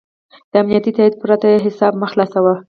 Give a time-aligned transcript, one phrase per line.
[0.51, 2.53] د امنیتي تایید پرته حساب مه خلاصوه.